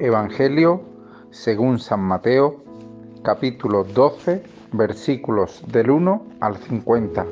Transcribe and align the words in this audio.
Evangelio 0.00 0.80
según 1.30 1.78
San 1.78 2.00
Mateo, 2.00 2.64
capítulo 3.22 3.84
12, 3.84 4.42
versículos 4.72 5.62
del 5.70 5.90
1 5.90 6.22
al 6.40 6.56
50. 6.56 7.26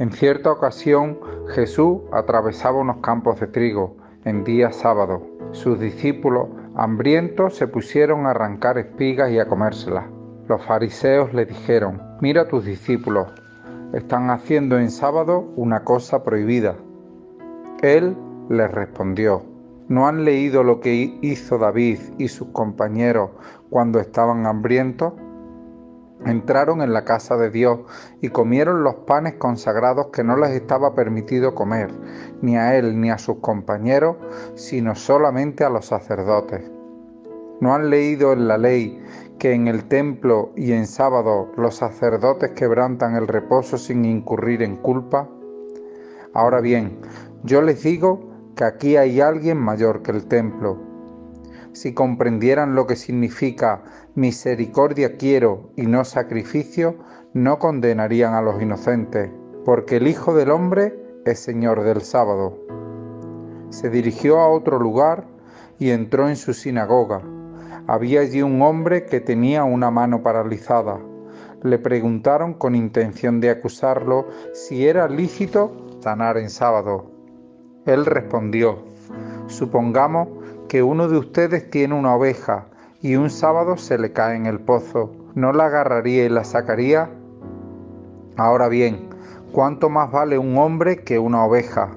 En 0.00 0.10
cierta 0.10 0.50
ocasión 0.50 1.20
Jesús 1.54 2.00
atravesaba 2.12 2.80
unos 2.80 2.96
campos 2.96 3.38
de 3.38 3.46
trigo 3.46 3.96
en 4.24 4.42
día 4.42 4.72
sábado. 4.72 5.22
Sus 5.52 5.78
discípulos, 5.78 6.48
hambrientos, 6.74 7.54
se 7.54 7.68
pusieron 7.68 8.26
a 8.26 8.30
arrancar 8.30 8.78
espigas 8.78 9.30
y 9.30 9.38
a 9.38 9.46
comérselas. 9.46 10.06
Los 10.48 10.60
fariseos 10.64 11.32
le 11.34 11.46
dijeron, 11.46 12.02
mira 12.20 12.48
tus 12.48 12.64
discípulos, 12.64 13.28
están 13.92 14.30
haciendo 14.30 14.76
en 14.76 14.90
sábado 14.90 15.52
una 15.54 15.84
cosa 15.84 16.24
prohibida. 16.24 16.74
Él 17.80 18.16
les 18.50 18.70
respondió, 18.72 19.55
¿no 19.88 20.08
han 20.08 20.24
leído 20.24 20.62
lo 20.62 20.80
que 20.80 21.18
hizo 21.20 21.58
David 21.58 21.98
y 22.18 22.28
sus 22.28 22.48
compañeros 22.48 23.30
cuando 23.70 24.00
estaban 24.00 24.46
hambrientos? 24.46 25.12
Entraron 26.24 26.80
en 26.80 26.92
la 26.92 27.04
casa 27.04 27.36
de 27.36 27.50
Dios 27.50 27.80
y 28.20 28.30
comieron 28.30 28.82
los 28.82 28.94
panes 28.94 29.34
consagrados 29.34 30.08
que 30.08 30.24
no 30.24 30.36
les 30.36 30.50
estaba 30.50 30.94
permitido 30.94 31.54
comer, 31.54 31.90
ni 32.40 32.56
a 32.56 32.76
él 32.76 33.00
ni 33.00 33.10
a 33.10 33.18
sus 33.18 33.36
compañeros, 33.36 34.16
sino 34.54 34.94
solamente 34.94 35.62
a 35.62 35.70
los 35.70 35.86
sacerdotes. 35.86 36.62
¿No 37.60 37.74
han 37.74 37.90
leído 37.90 38.32
en 38.32 38.48
la 38.48 38.58
ley 38.58 39.02
que 39.38 39.52
en 39.52 39.68
el 39.68 39.84
templo 39.84 40.52
y 40.56 40.72
en 40.72 40.86
sábado 40.86 41.52
los 41.56 41.76
sacerdotes 41.76 42.50
quebrantan 42.52 43.14
el 43.14 43.28
reposo 43.28 43.78
sin 43.78 44.04
incurrir 44.04 44.62
en 44.62 44.76
culpa? 44.76 45.28
Ahora 46.32 46.60
bien, 46.60 46.98
yo 47.44 47.62
les 47.62 47.82
digo 47.82 48.35
que 48.56 48.64
aquí 48.64 48.96
hay 48.96 49.20
alguien 49.20 49.58
mayor 49.58 50.02
que 50.02 50.10
el 50.12 50.26
templo. 50.26 50.78
Si 51.72 51.92
comprendieran 51.92 52.74
lo 52.74 52.86
que 52.86 52.96
significa 52.96 53.82
misericordia 54.14 55.18
quiero 55.18 55.70
y 55.76 55.82
no 55.82 56.04
sacrificio, 56.06 56.96
no 57.34 57.58
condenarían 57.58 58.32
a 58.32 58.40
los 58.40 58.60
inocentes, 58.62 59.30
porque 59.66 59.96
el 59.96 60.08
Hijo 60.08 60.34
del 60.34 60.50
Hombre 60.50 60.94
es 61.26 61.38
Señor 61.38 61.82
del 61.82 62.00
sábado. 62.00 62.58
Se 63.68 63.90
dirigió 63.90 64.40
a 64.40 64.48
otro 64.48 64.78
lugar 64.78 65.26
y 65.78 65.90
entró 65.90 66.26
en 66.30 66.36
su 66.36 66.54
sinagoga. 66.54 67.20
Había 67.86 68.20
allí 68.20 68.40
un 68.40 68.62
hombre 68.62 69.04
que 69.04 69.20
tenía 69.20 69.64
una 69.64 69.90
mano 69.90 70.22
paralizada. 70.22 70.98
Le 71.62 71.78
preguntaron 71.78 72.54
con 72.54 72.74
intención 72.74 73.38
de 73.38 73.50
acusarlo 73.50 74.28
si 74.54 74.88
era 74.88 75.08
lícito 75.08 75.98
sanar 76.00 76.38
en 76.38 76.48
sábado. 76.48 77.15
Él 77.86 78.04
respondió, 78.04 78.78
supongamos 79.46 80.28
que 80.68 80.82
uno 80.82 81.08
de 81.08 81.18
ustedes 81.18 81.70
tiene 81.70 81.94
una 81.94 82.16
oveja 82.16 82.66
y 83.00 83.14
un 83.14 83.30
sábado 83.30 83.76
se 83.76 83.96
le 83.96 84.12
cae 84.12 84.36
en 84.36 84.46
el 84.46 84.58
pozo, 84.58 85.14
¿no 85.34 85.52
la 85.52 85.66
agarraría 85.66 86.24
y 86.24 86.28
la 86.28 86.42
sacaría? 86.42 87.08
Ahora 88.36 88.68
bien, 88.68 89.08
¿cuánto 89.52 89.88
más 89.88 90.10
vale 90.10 90.36
un 90.36 90.58
hombre 90.58 91.04
que 91.04 91.20
una 91.20 91.44
oveja? 91.44 91.90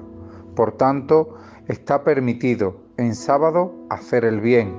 Por 0.54 0.76
tanto, 0.76 1.34
está 1.66 2.04
permitido 2.04 2.76
en 2.96 3.16
sábado 3.16 3.74
hacer 3.90 4.24
el 4.24 4.40
bien. 4.40 4.74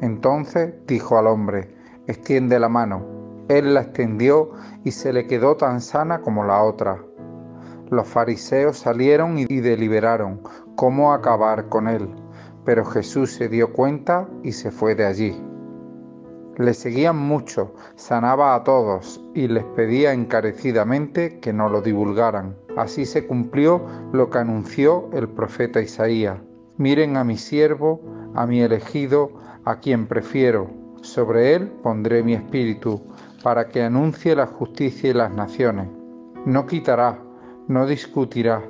Entonces 0.00 0.74
dijo 0.86 1.18
al 1.18 1.26
hombre, 1.26 1.74
extiende 2.06 2.58
la 2.58 2.70
mano. 2.70 3.04
Él 3.48 3.74
la 3.74 3.82
extendió 3.82 4.52
y 4.82 4.92
se 4.92 5.12
le 5.12 5.26
quedó 5.26 5.56
tan 5.56 5.80
sana 5.80 6.22
como 6.22 6.44
la 6.44 6.62
otra. 6.62 7.02
Los 7.90 8.08
fariseos 8.08 8.78
salieron 8.78 9.38
y 9.38 9.44
deliberaron 9.46 10.40
cómo 10.74 11.12
acabar 11.12 11.68
con 11.68 11.86
él, 11.86 12.08
pero 12.64 12.84
Jesús 12.84 13.32
se 13.32 13.48
dio 13.48 13.72
cuenta 13.72 14.28
y 14.42 14.52
se 14.52 14.72
fue 14.72 14.96
de 14.96 15.06
allí. 15.06 15.40
Le 16.56 16.74
seguían 16.74 17.16
mucho, 17.16 17.74
sanaba 17.94 18.54
a 18.54 18.64
todos 18.64 19.22
y 19.34 19.46
les 19.46 19.62
pedía 19.62 20.12
encarecidamente 20.14 21.38
que 21.38 21.52
no 21.52 21.68
lo 21.68 21.80
divulgaran. 21.80 22.56
Así 22.76 23.06
se 23.06 23.26
cumplió 23.26 23.82
lo 24.12 24.30
que 24.30 24.38
anunció 24.38 25.08
el 25.12 25.28
profeta 25.28 25.80
Isaías. 25.80 26.38
Miren 26.78 27.16
a 27.16 27.24
mi 27.24 27.36
siervo, 27.36 28.00
a 28.34 28.46
mi 28.46 28.62
elegido, 28.62 29.30
a 29.64 29.80
quien 29.80 30.06
prefiero. 30.06 30.70
Sobre 31.02 31.54
él 31.54 31.68
pondré 31.82 32.22
mi 32.22 32.34
espíritu, 32.34 33.00
para 33.42 33.68
que 33.68 33.82
anuncie 33.82 34.34
la 34.34 34.46
justicia 34.46 35.10
y 35.10 35.14
las 35.14 35.30
naciones. 35.30 35.88
No 36.46 36.66
quitará 36.66 37.18
no 37.68 37.86
discutirá, 37.86 38.62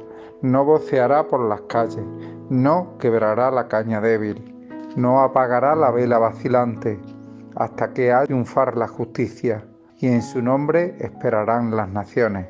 no 0.43 0.65
voceará 0.65 1.27
por 1.27 1.41
las 1.41 1.63
calles, 1.63 2.05
no 2.49 2.97
quebrará 2.99 3.51
la 3.51 3.69
caña 3.69 4.01
débil, 4.01 4.55
no 4.97 5.21
apagará 5.21 5.75
la 5.75 5.91
vela 5.91 6.19
vacilante, 6.19 6.99
hasta 7.55 7.93
que 7.93 8.13
ha 8.13 8.25
triunfar 8.25 8.77
la 8.77 8.89
justicia, 8.89 9.65
y 9.99 10.09
en 10.09 10.23
su 10.23 10.43
nombre 10.43 10.97
esperarán 10.99 11.75
las 11.75 11.89
naciones. 11.89 12.47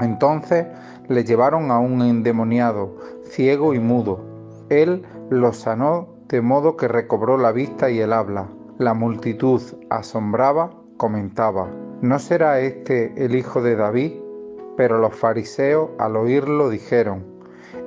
Entonces 0.00 0.66
le 1.08 1.24
llevaron 1.24 1.70
a 1.70 1.78
un 1.78 2.02
endemoniado, 2.02 2.96
ciego 3.24 3.74
y 3.74 3.78
mudo. 3.78 4.20
Él 4.70 5.04
lo 5.30 5.52
sanó 5.52 6.08
de 6.28 6.40
modo 6.40 6.76
que 6.76 6.88
recobró 6.88 7.36
la 7.36 7.52
vista 7.52 7.90
y 7.90 8.00
el 8.00 8.12
habla. 8.12 8.48
La 8.78 8.94
multitud 8.94 9.60
asombraba, 9.90 10.70
comentaba, 10.96 11.68
¿no 12.00 12.18
será 12.18 12.60
este 12.60 13.12
el 13.22 13.34
hijo 13.34 13.60
de 13.60 13.76
David? 13.76 14.12
Pero 14.76 14.98
los 14.98 15.14
fariseos 15.14 15.90
al 15.98 16.16
oírlo 16.16 16.68
dijeron, 16.68 17.24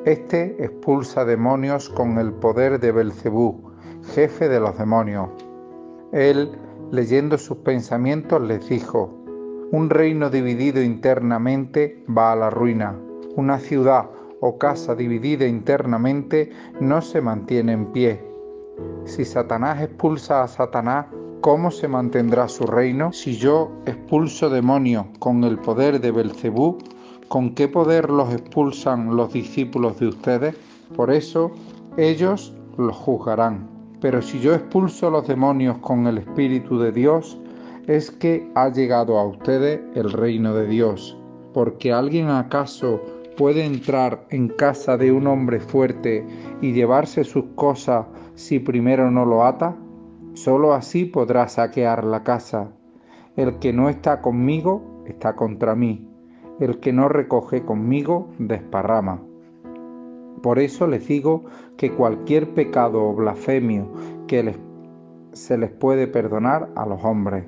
Este 0.06 0.64
expulsa 0.64 1.26
demonios 1.26 1.90
con 1.90 2.18
el 2.18 2.34
poder 2.34 2.80
de 2.80 2.92
Belcebú, 2.92 3.72
jefe 4.14 4.50
de 4.50 4.60
los 4.60 4.78
demonios. 4.78 5.30
Él, 6.12 6.52
leyendo 6.92 7.38
sus 7.38 7.58
pensamientos, 7.58 8.42
les 8.42 8.68
dijo, 8.70 9.10
Un 9.72 9.90
reino 9.90 10.30
dividido 10.30 10.82
internamente 10.82 12.04
va 12.16 12.34
a 12.34 12.36
la 12.36 12.50
ruina. 12.50 12.96
Una 13.36 13.58
ciudad 13.58 14.10
o 14.42 14.58
casa 14.58 14.94
dividida 14.94 15.48
internamente 15.48 16.52
no 16.80 17.02
se 17.02 17.22
mantiene 17.22 17.72
en 17.72 17.86
pie. 17.94 18.22
Si 19.06 19.26
Satanás 19.26 19.82
expulsa 19.82 20.44
a 20.44 20.48
Satanás, 20.48 21.08
¿Cómo 21.44 21.72
se 21.72 21.90
mantendrá 21.90 22.48
su 22.48 22.66
reino? 22.66 23.12
Si 23.12 23.36
yo 23.36 23.70
expulso 23.86 24.50
demonios 24.50 25.08
con 25.20 25.44
el 25.44 25.60
poder 25.60 26.00
de 26.00 26.10
Belcebú, 26.10 26.78
¿con 27.28 27.54
qué 27.54 27.68
poder 27.68 28.10
los 28.10 28.34
expulsan 28.34 29.18
los 29.18 29.34
discípulos 29.34 30.00
de 30.00 30.08
ustedes? 30.08 30.56
Por 30.96 31.12
eso 31.12 31.52
ellos 31.98 32.56
los 32.78 32.96
juzgarán. 32.96 33.68
Pero 34.00 34.22
si 34.22 34.40
yo 34.40 34.54
expulso 34.54 35.10
los 35.10 35.28
demonios 35.28 35.80
con 35.80 36.08
el 36.08 36.20
Espíritu 36.20 36.80
de 36.80 36.94
Dios, 36.94 37.38
es 37.88 38.10
que 38.10 38.50
ha 38.56 38.70
llegado 38.70 39.20
a 39.20 39.28
ustedes 39.28 39.82
el 39.96 40.14
reino 40.14 40.54
de 40.54 40.66
Dios. 40.66 41.18
Porque 41.54 41.92
alguien 41.92 42.30
acaso 42.30 43.02
puede 43.36 43.66
entrar 43.66 44.26
en 44.30 44.48
casa 44.48 44.96
de 44.96 45.12
un 45.12 45.28
hombre 45.28 45.60
fuerte 45.60 46.26
y 46.62 46.72
llevarse 46.72 47.26
sus 47.26 47.44
cosas 47.56 48.06
si 48.36 48.60
primero 48.60 49.12
no 49.12 49.26
lo 49.26 49.44
ata? 49.44 49.76
Solo 50.34 50.74
así 50.74 51.06
podrá 51.06 51.48
saquear 51.48 52.04
la 52.04 52.24
casa. 52.24 52.72
El 53.36 53.60
que 53.60 53.72
no 53.72 53.90
está 53.90 54.22
conmigo 54.22 55.04
está 55.06 55.36
contra 55.36 55.76
mí. 55.76 56.08
El 56.60 56.80
que 56.80 56.92
no 56.92 57.08
recoge 57.08 57.64
conmigo 57.64 58.30
desparrama. 58.40 59.22
Por 60.42 60.60
eso 60.60 60.88
les 60.88 61.08
digo 61.08 61.46
que 61.78 61.92
cualquier 61.92 62.54
pecado 62.54 63.04
o 63.04 63.14
blasfemio 63.14 63.92
que 64.28 64.56
se 65.32 65.58
les 65.58 65.72
puede 65.72 66.08
perdonar 66.08 66.70
a 66.76 66.86
los 66.86 67.04
hombres, 67.04 67.46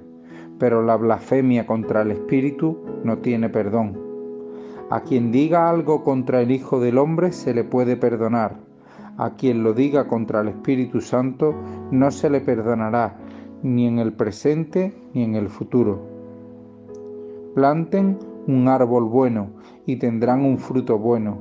pero 0.59 0.81
la 0.81 0.95
blasfemia 0.95 1.65
contra 1.65 2.03
el 2.03 2.11
Espíritu 2.11 2.79
no 3.03 3.17
tiene 3.17 3.49
perdón. 3.49 3.99
A 4.89 5.01
quien 5.01 5.31
diga 5.31 5.69
algo 5.69 6.03
contra 6.03 6.41
el 6.41 6.51
Hijo 6.51 6.79
del 6.79 6.99
Hombre 6.99 7.31
se 7.31 7.53
le 7.53 7.63
puede 7.63 7.97
perdonar, 7.97 8.59
a 9.17 9.31
quien 9.31 9.63
lo 9.63 9.73
diga 9.73 10.07
contra 10.07 10.41
el 10.41 10.49
Espíritu 10.49 11.01
Santo 11.01 11.53
no 11.91 12.11
se 12.11 12.29
le 12.29 12.41
perdonará 12.41 13.17
ni 13.63 13.87
en 13.87 13.99
el 13.99 14.13
presente 14.13 14.93
ni 15.13 15.23
en 15.23 15.35
el 15.35 15.49
futuro. 15.49 15.99
Planten 17.55 18.19
un 18.47 18.67
árbol 18.67 19.05
bueno 19.05 19.47
y 19.85 19.95
tendrán 19.95 20.43
un 20.45 20.57
fruto 20.57 20.97
bueno. 20.99 21.37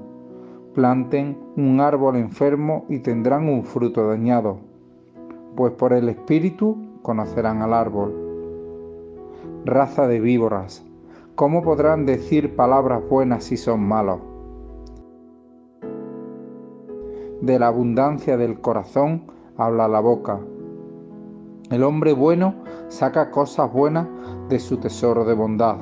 Planten 0.75 1.37
un 1.57 1.81
árbol 1.81 2.17
enfermo 2.17 2.87
y 2.89 3.01
tendrán 3.01 3.49
un 3.49 3.65
fruto 3.65 4.09
dañado. 4.09 4.59
Pues 5.57 5.73
por 5.73 5.93
el 5.93 6.09
Espíritu 6.09 6.99
conocerán 7.03 7.63
al 7.63 7.75
árbol. 7.75 8.15
Raza 9.65 10.07
de 10.07 10.21
víboras, 10.21 10.85
¿cómo 11.35 11.63
podrán 11.63 12.07
decir 12.07 12.57
palabras 12.57 13.03
buenas 13.09 13.45
si 13.45 13.57
son 13.57 13.87
malos? 13.87 14.34
De 17.45 17.59
la 17.59 17.67
abundancia 17.67 18.39
del 18.39 18.63
corazón 18.63 19.25
habla 19.59 19.87
la 19.87 20.01
boca. 20.01 20.41
El 21.71 21.83
hombre 21.83 22.15
bueno 22.15 22.55
saca 22.89 23.31
cosas 23.31 23.71
buenas 23.71 24.09
de 24.49 24.59
su 24.59 24.79
tesoro 24.79 25.27
de 25.27 25.35
bondad. 25.35 25.77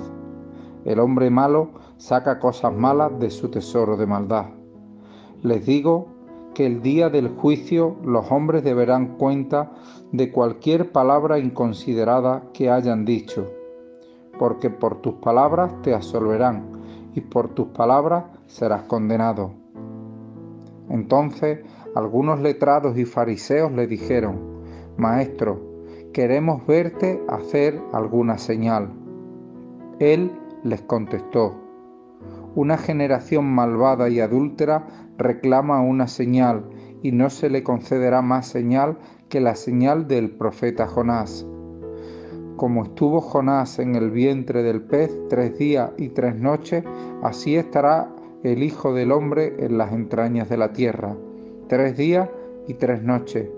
El 0.85 0.99
hombre 0.99 1.31
malo 1.31 1.71
saca 1.99 2.41
cosas 2.41 2.75
malas 2.75 3.17
de 3.21 3.31
su 3.31 3.49
tesoro 3.49 3.97
de 3.97 4.07
maldad. 4.07 4.47
Les 5.43 5.65
digo 5.65 6.09
que 6.53 6.67
el 6.67 6.83
día 6.83 7.11
del 7.11 7.29
juicio 7.29 7.95
los 8.05 8.33
hombres 8.33 8.65
deberán 8.65 9.17
cuenta 9.17 9.71
de 10.11 10.33
cualquier 10.33 10.91
palabra 10.91 11.39
inconsiderada 11.39 12.43
que 12.53 12.71
hayan 12.71 13.05
dicho, 13.05 13.49
porque 14.37 14.69
por 14.69 15.01
tus 15.01 15.15
palabras 15.15 15.81
te 15.83 15.95
absolverán 15.95 16.65
y 17.15 17.21
por 17.21 17.51
tus 17.51 17.69
palabras 17.69 18.25
serás 18.49 18.83
condenado. 18.83 19.62
Entonces 20.93 21.61
algunos 21.95 22.41
letrados 22.41 22.99
y 22.99 23.07
fariseos 23.07 23.73
le 23.73 23.87
dijeron, 23.87 24.63
Maestro, 24.99 25.59
queremos 26.13 26.67
verte 26.67 27.19
hacer 27.29 27.81
alguna 27.95 28.37
señal. 28.37 28.93
Él 29.99 30.31
les 30.63 30.83
contestó, 30.83 31.59
Una 32.55 32.77
generación 32.77 33.47
malvada 33.47 34.11
y 34.11 34.21
adúltera 34.21 34.87
reclama 35.17 35.81
una 35.81 36.09
señal 36.09 36.69
y 37.03 37.13
no 37.13 37.31
se 37.31 37.49
le 37.49 37.63
concederá 37.63 38.21
más 38.21 38.47
señal 38.47 38.99
que 39.31 39.41
la 39.41 39.55
señal 39.55 40.07
del 40.07 40.33
profeta 40.33 40.87
Jonás. 40.87 41.47
Como 42.57 42.83
estuvo 42.85 43.23
Jonás 43.23 43.79
en 43.79 43.97
el 43.97 44.11
vientre 44.11 44.63
del 44.63 44.83
pez 44.83 45.11
tres 45.31 45.57
días 45.57 45.91
y 45.97 46.11
tres 46.11 46.39
noches, 46.39 46.85
así 47.23 47.57
estará 47.57 48.15
el 48.43 48.65
Hijo 48.65 48.93
del 48.93 49.13
Hombre 49.13 49.55
en 49.59 49.79
las 49.79 49.93
entrañas 49.93 50.49
de 50.49 50.57
la 50.57 50.73
tierra, 50.73 51.17
tres 51.69 51.97
días 51.97 52.29
y 52.67 52.75
tres 52.75 53.03
noches. 53.03 53.49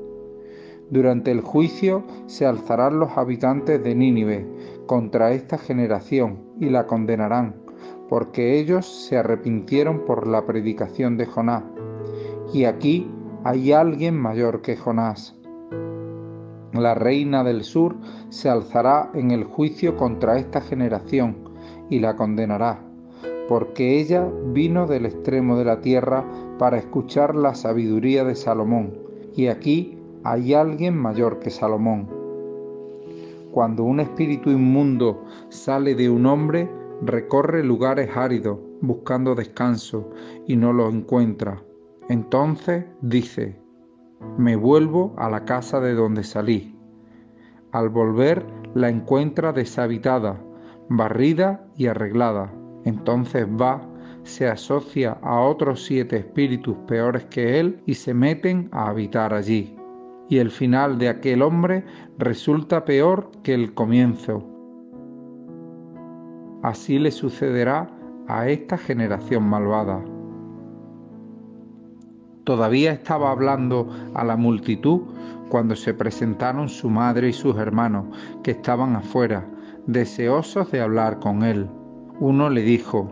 Durante 0.91 1.31
el 1.31 1.41
juicio 1.41 2.05
se 2.27 2.45
alzarán 2.45 2.99
los 2.99 3.17
habitantes 3.17 3.83
de 3.83 3.95
Nínive 3.95 4.47
contra 4.87 5.33
esta 5.33 5.57
generación 5.57 6.41
y 6.61 6.69
la 6.69 6.87
condenarán, 6.87 7.57
porque 8.11 8.59
ellos 8.59 8.87
se 8.87 9.17
arrepintieron 9.17 10.05
por 10.05 10.27
la 10.27 10.45
predicación 10.45 11.17
de 11.17 11.27
Jonás. 11.27 11.65
Y 12.53 12.65
aquí 12.65 13.11
hay 13.43 13.73
alguien 13.73 14.19
mayor 14.19 14.61
que 14.61 14.77
Jonás. 14.77 15.35
La 16.73 16.95
reina 16.95 17.43
del 17.43 17.65
sur 17.65 17.97
se 18.29 18.51
alzará 18.51 19.11
en 19.15 19.31
el 19.31 19.45
juicio 19.45 19.97
contra 19.97 20.37
esta 20.37 20.61
generación 20.61 21.49
y 21.89 22.01
la 22.01 22.17
condenará, 22.17 22.84
porque 23.49 24.01
ella 24.01 24.29
vino 24.53 24.87
del 24.87 25.07
extremo 25.07 25.57
de 25.59 25.65
la 25.65 25.81
tierra 25.81 26.25
para 26.59 26.79
escuchar 26.79 27.35
la 27.35 27.55
sabiduría 27.55 28.25
de 28.25 28.35
Salomón, 28.35 28.99
y 29.35 29.49
aquí 29.49 29.99
hay 30.23 30.55
alguien 30.55 30.97
mayor 30.97 31.39
que 31.39 31.51
Salomón. 31.51 32.09
Cuando 33.53 33.85
un 33.85 34.01
espíritu 34.01 34.51
inmundo 34.51 35.25
sale 35.49 35.95
de 35.95 36.11
un 36.11 36.27
hombre, 36.27 36.69
recorre 37.03 37.63
lugares 37.63 38.17
áridos 38.17 38.59
buscando 38.81 39.35
descanso 39.35 40.11
y 40.47 40.57
no 40.57 40.73
lo 40.73 40.89
encuentra. 40.89 41.63
Entonces 42.09 42.85
dice, 43.01 43.61
me 44.39 44.57
vuelvo 44.57 45.15
a 45.17 45.31
la 45.31 45.45
casa 45.45 45.81
de 45.81 45.95
donde 45.95 46.25
salí. 46.25 46.77
Al 47.73 47.89
volver 47.89 48.47
la 48.75 48.89
encuentra 48.89 49.53
deshabitada, 49.53 50.41
barrida 50.89 51.67
y 51.77 51.87
arreglada. 51.87 52.53
Entonces 52.85 53.47
va, 53.47 53.81
se 54.23 54.49
asocia 54.49 55.19
a 55.23 55.41
otros 55.41 55.85
siete 55.85 56.17
espíritus 56.17 56.77
peores 56.87 57.25
que 57.27 57.61
él 57.61 57.81
y 57.87 57.95
se 57.95 58.15
meten 58.15 58.69
a 58.73 58.89
habitar 58.89 59.35
allí. 59.35 59.77
Y 60.29 60.39
el 60.39 60.51
final 60.51 60.99
de 60.99 61.09
aquel 61.09 61.43
hombre 61.43 61.85
resulta 62.19 62.85
peor 62.85 63.31
que 63.43 63.55
el 63.55 63.75
comienzo. 63.75 64.43
Así 66.63 66.99
le 66.99 67.11
sucederá 67.11 67.91
a 68.27 68.49
esta 68.49 68.79
generación 68.79 69.45
malvada. 69.45 70.03
Todavía 72.45 72.93
estaba 72.93 73.31
hablando 73.31 73.89
a 74.15 74.25
la 74.25 74.37
multitud 74.37 75.03
cuando 75.49 75.77
se 75.77 75.95
presentaron 75.95 76.69
su 76.69 76.91
madre 76.91 77.29
y 77.29 77.33
sus 77.33 77.57
hermanos, 77.57 78.07
que 78.43 78.53
estaban 78.53 78.97
afuera, 78.97 79.47
deseosos 79.87 80.71
de 80.71 80.81
hablar 80.81 81.21
con 81.21 81.43
él. 81.43 81.69
Uno 82.21 82.49
le 82.49 82.63
dijo, 82.63 83.11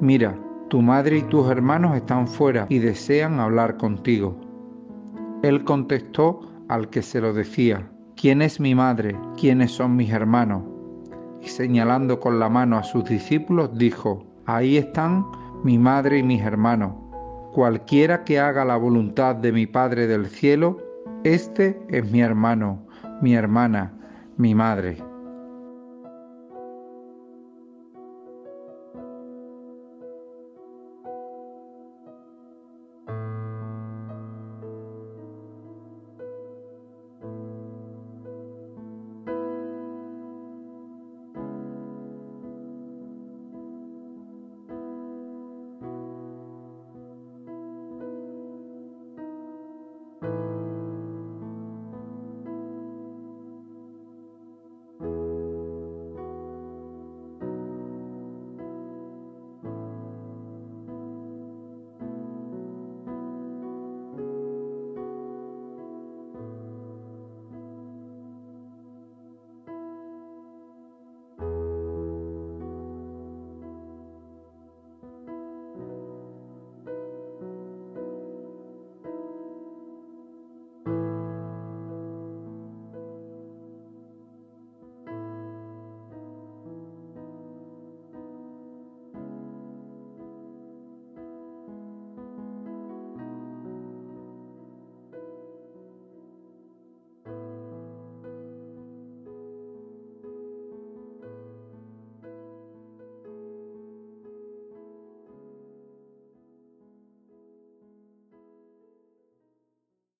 Mira, 0.00 0.38
tu 0.68 0.82
madre 0.82 1.18
y 1.18 1.22
tus 1.22 1.50
hermanos 1.50 1.96
están 1.96 2.26
fuera 2.26 2.66
y 2.68 2.78
desean 2.78 3.40
hablar 3.40 3.76
contigo. 3.76 4.36
Él 5.42 5.64
contestó 5.64 6.40
al 6.68 6.88
que 6.88 7.02
se 7.02 7.20
lo 7.20 7.32
decía, 7.32 7.90
¿quién 8.16 8.42
es 8.42 8.60
mi 8.60 8.74
madre? 8.74 9.16
¿quiénes 9.36 9.72
son 9.72 9.96
mis 9.96 10.12
hermanos? 10.12 10.62
Y 11.40 11.48
señalando 11.48 12.20
con 12.20 12.38
la 12.38 12.48
mano 12.48 12.78
a 12.78 12.82
sus 12.82 13.04
discípulos, 13.04 13.76
dijo, 13.76 14.24
Ahí 14.46 14.76
están 14.76 15.26
mi 15.64 15.78
madre 15.78 16.18
y 16.18 16.22
mis 16.22 16.42
hermanos 16.42 16.94
Cualquiera 17.52 18.24
que 18.24 18.40
haga 18.40 18.64
la 18.64 18.78
voluntad 18.78 19.36
de 19.36 19.52
mi 19.52 19.66
Padre 19.66 20.06
del 20.06 20.26
cielo, 20.26 20.78
este 21.22 21.78
es 21.88 22.10
mi 22.10 22.22
hermano, 22.22 22.86
mi 23.20 23.34
hermana, 23.34 23.92
mi 24.38 24.54
madre. 24.54 24.96